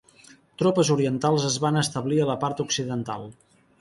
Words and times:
Tropes 0.61 0.89
orientals 0.95 1.45
es 1.49 1.57
van 1.65 1.77
establir 1.83 2.19
a 2.25 2.29
la 2.31 2.37
part 2.45 2.65
occidental. 2.65 3.29